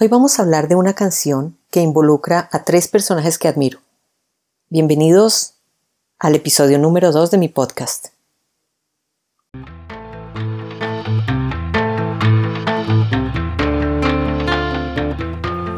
[0.00, 3.80] Hoy vamos a hablar de una canción que involucra a tres personajes que admiro.
[4.68, 5.54] Bienvenidos
[6.20, 8.10] al episodio número 2 de mi podcast.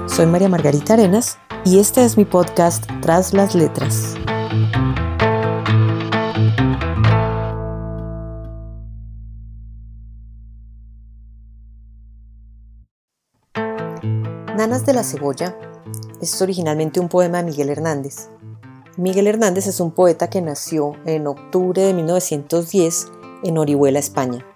[0.07, 4.20] Soy María Margarita Arenas y este es mi podcast Tras las Letras.
[14.71, 15.59] De la Cebolla
[16.23, 18.29] es originalmente un poema de Miguel Hernández.
[18.97, 23.09] Miguel Hernández es un poeta que nació en octubre de 1910
[23.43, 24.47] en Orihuela, España.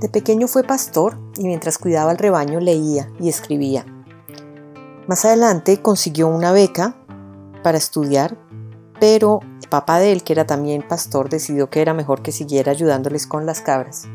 [0.00, 3.84] De pequeño fue pastor y mientras cuidaba el rebaño leía y escribía.
[5.08, 6.94] Más adelante consiguió una beca
[7.64, 8.38] para estudiar,
[9.00, 12.70] pero el papá de él, que era también pastor, decidió que era mejor que siguiera
[12.70, 14.06] ayudándoles con las cabras.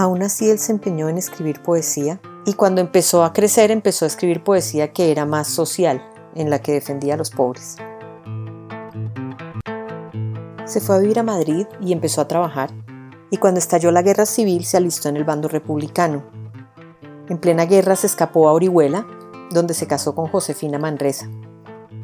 [0.00, 4.08] Aún así él se empeñó en escribir poesía y cuando empezó a crecer empezó a
[4.08, 6.02] escribir poesía que era más social,
[6.34, 7.76] en la que defendía a los pobres.
[10.64, 12.70] Se fue a vivir a Madrid y empezó a trabajar
[13.30, 16.24] y cuando estalló la guerra civil se alistó en el bando republicano.
[17.28, 19.06] En plena guerra se escapó a Orihuela,
[19.50, 21.28] donde se casó con Josefina Manresa.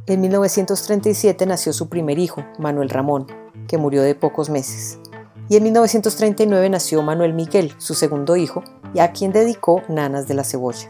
[0.04, 3.26] En 1937 nació su primer hijo, Manuel Ramón,
[3.66, 4.98] que murió de pocos meses
[5.48, 8.62] y en 1939 nació Manuel Miguel, su segundo hijo,
[8.94, 10.88] y a quien dedicó Nanas de la Cebolla.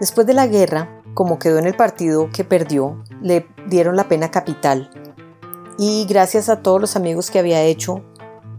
[0.00, 4.30] Después de la guerra, como quedó en el partido que perdió, le dieron la pena
[4.30, 4.90] capital
[5.78, 8.02] y gracias a todos los amigos que había hecho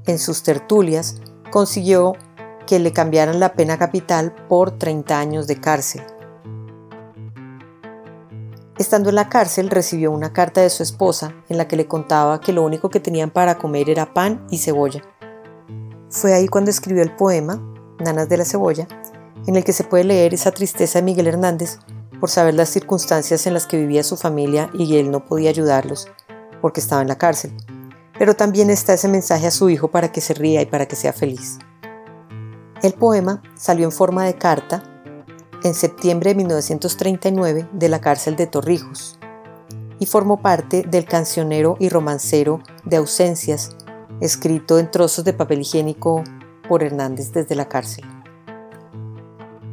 [0.06, 2.14] en sus tertulias, consiguió
[2.66, 6.02] que le cambiaran la pena capital por 30 años de cárcel.
[8.80, 12.40] Estando en la cárcel recibió una carta de su esposa en la que le contaba
[12.40, 15.02] que lo único que tenían para comer era pan y cebolla.
[16.10, 17.62] Fue ahí cuando escribió el poema,
[18.00, 18.88] Nanas de la Cebolla,
[19.46, 21.80] en el que se puede leer esa tristeza de Miguel Hernández
[22.22, 26.08] por saber las circunstancias en las que vivía su familia y él no podía ayudarlos
[26.62, 27.52] porque estaba en la cárcel.
[28.18, 30.96] Pero también está ese mensaje a su hijo para que se ría y para que
[30.96, 31.60] sea feliz.
[32.82, 34.84] El poema salió en forma de carta
[35.64, 39.20] en septiembre de 1939 de la cárcel de Torrijos
[40.00, 43.76] y formó parte del cancionero y romancero de ausencias
[44.22, 46.24] escrito en trozos de papel higiénico
[46.68, 48.06] por Hernández desde la cárcel.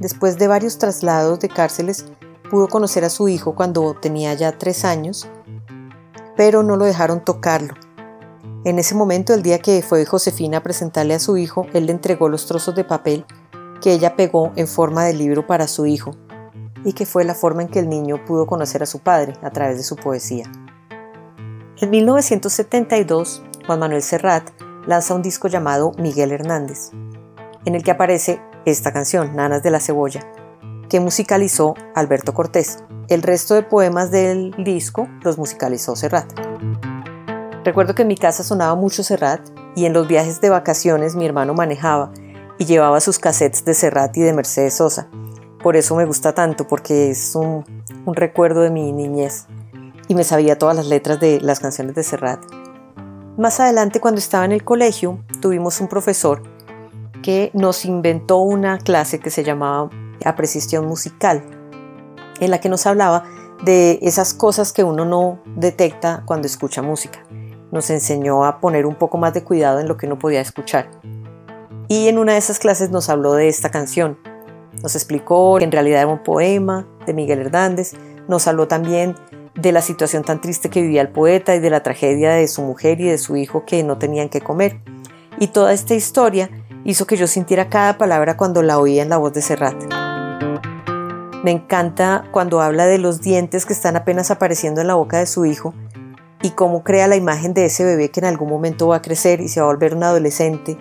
[0.01, 2.07] Después de varios traslados de cárceles,
[2.51, 5.29] pudo conocer a su hijo cuando tenía ya tres años,
[6.37, 7.75] pero no lo dejaron tocarlo.
[8.65, 11.93] En ese momento, el día que fue Josefina a presentarle a su hijo, él le
[11.93, 13.25] entregó los trozos de papel
[13.81, 16.13] que ella pegó en forma de libro para su hijo
[16.85, 19.51] y que fue la forma en que el niño pudo conocer a su padre a
[19.51, 20.51] través de su poesía.
[21.79, 24.49] En 1972, Juan Manuel Serrat
[24.87, 26.91] lanza un disco llamado Miguel Hernández,
[27.65, 30.21] en el que aparece esta canción, Nanas de la Cebolla,
[30.89, 32.79] que musicalizó Alberto Cortés.
[33.09, 36.33] El resto de poemas del disco los musicalizó Serrat.
[37.65, 39.41] Recuerdo que en mi casa sonaba mucho Serrat
[39.75, 42.13] y en los viajes de vacaciones mi hermano manejaba
[42.59, 45.09] y llevaba sus cassettes de Serrat y de Mercedes Sosa.
[45.63, 47.65] Por eso me gusta tanto, porque es un,
[48.07, 49.47] recuerdo de mi niñez
[50.09, 52.41] y me sabía todas las letras de las canciones de Serrat.
[53.37, 56.43] Más adelante, cuando estaba en el colegio, tuvimos un profesor
[57.23, 59.91] que nos inventó una clase que se llamaba
[60.25, 61.43] Apreciación Musical,
[62.41, 63.25] en la que nos hablaba
[63.65, 67.25] de esas cosas que uno no detecta cuando escucha música.
[67.73, 70.89] Nos enseñó a poner un poco más de cuidado en lo que uno podía escuchar.
[71.89, 74.19] Y en una de esas clases nos habló de esta canción.
[74.83, 77.93] Nos explicó que en realidad era un poema de Miguel Hernández.
[78.29, 79.15] Nos habló también
[79.55, 82.63] de la situación tan triste que vivía el poeta y de la tragedia de su
[82.63, 84.81] mujer y de su hijo que no tenían que comer.
[85.39, 86.51] Y toda esta historia
[86.85, 89.77] hizo que yo sintiera cada palabra cuando la oía en la voz de Serrat.
[91.45, 95.27] Me encanta cuando habla de los dientes que están apenas apareciendo en la boca de
[95.27, 95.73] su hijo
[96.43, 99.41] y cómo crea la imagen de ese bebé que en algún momento va a crecer
[99.41, 100.77] y se va a volver un adolescente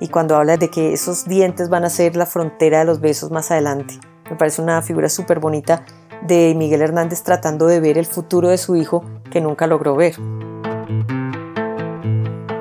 [0.00, 3.30] y cuando habla de que esos dientes van a ser la frontera de los besos
[3.30, 3.98] más adelante.
[4.30, 5.84] Me parece una figura súper bonita
[6.22, 10.16] de Miguel Hernández tratando de ver el futuro de su hijo que nunca logró ver.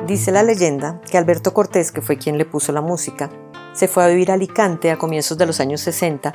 [0.08, 3.30] Dice la leyenda que Alberto Cortés, que fue quien le puso la música,
[3.74, 6.34] se fue a vivir a Alicante a comienzos de los años 60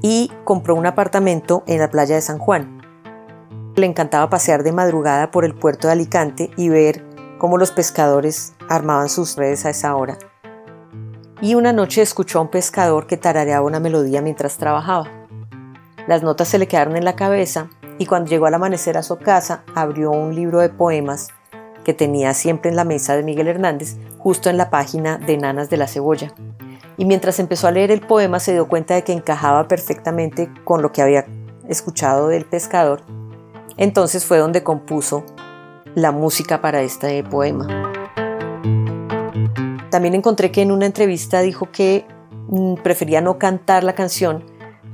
[0.00, 2.80] y compró un apartamento en la playa de San Juan.
[3.74, 7.04] Le encantaba pasear de madrugada por el puerto de Alicante y ver
[7.38, 10.18] cómo los pescadores armaban sus redes a esa hora
[11.40, 15.10] y una noche escuchó a un pescador que tarareaba una melodía mientras trabajaba.
[16.06, 19.18] Las notas se le quedaron en la cabeza y cuando llegó al amanecer a su
[19.18, 21.28] casa abrió un libro de poemas
[21.84, 25.70] que tenía siempre en la mesa de Miguel Hernández, justo en la página de Nanas
[25.70, 26.32] de la Cebolla.
[26.96, 30.82] y mientras empezó a leer el poema se dio cuenta de que encajaba perfectamente con
[30.82, 31.26] lo que había
[31.66, 33.02] escuchado del pescador.
[33.78, 35.24] Entonces fue donde compuso
[35.94, 37.99] la música para este poema.
[39.90, 42.06] También encontré que en una entrevista dijo que
[42.48, 44.44] mm, prefería no cantar la canción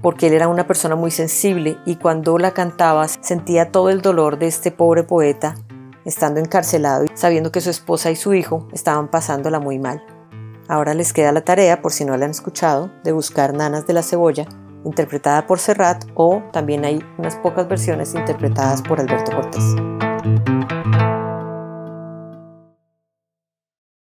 [0.02, 4.38] porque él era una persona muy sensible y cuando la cantaba sentía todo el dolor
[4.38, 5.54] de este pobre poeta
[6.04, 10.04] estando encarcelado y sabiendo que su esposa y su hijo estaban pasándola muy mal.
[10.69, 13.94] Ahora les queda la tarea, por si no la han escuchado, de buscar Nanas de
[13.94, 14.46] la Cebolla,
[14.84, 20.75] interpretada por Serrat, o también hay unas pocas versiones interpretadas por Alberto Cortés.